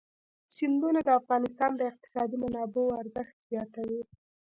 [0.55, 4.01] سیندونه د افغانستان د اقتصادي منابعو ارزښت زیاتوي.